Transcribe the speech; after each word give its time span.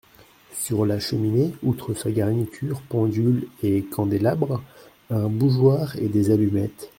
Sur 0.55 0.87
la 0.87 0.99
cheminée, 0.99 1.53
outre 1.61 1.93
sa 1.93 2.09
garniture 2.09 2.81
pendule 2.89 3.47
et 3.61 3.83
candélabres, 3.83 4.63
un 5.11 5.27
bougeoir 5.29 5.95
et 5.97 6.07
des 6.07 6.31
allumettes. 6.31 6.89